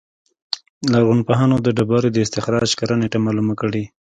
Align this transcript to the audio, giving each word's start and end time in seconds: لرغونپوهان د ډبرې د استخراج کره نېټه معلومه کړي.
لرغونپوهان 0.91 1.51
د 1.61 1.67
ډبرې 1.77 2.09
د 2.13 2.17
استخراج 2.25 2.69
کره 2.79 2.95
نېټه 3.01 3.17
معلومه 3.25 3.53
کړي. 3.61 3.83